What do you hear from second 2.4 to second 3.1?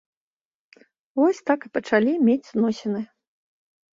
зносіны.